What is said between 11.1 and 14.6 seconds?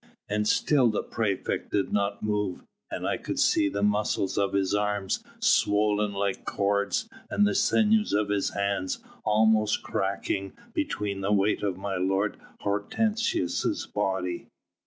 the weight of my lord Hortensius' body."